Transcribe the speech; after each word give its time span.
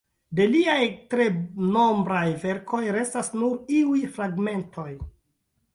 De 0.37 0.45
liaj 0.53 0.77
tre 1.11 1.27
nombraj 1.75 2.25
verkoj 2.47 2.83
restas 2.99 3.33
nur 3.43 3.79
iuj 3.83 4.05
fragmentoj. 4.19 4.91